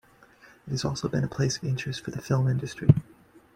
It 0.65 0.71
has 0.71 0.83
also 0.83 1.07
been 1.07 1.23
a 1.23 1.27
place 1.27 1.57
of 1.57 1.63
interest 1.63 2.01
for 2.03 2.09
the 2.09 2.23
film 2.23 2.47
industry. 2.47 2.89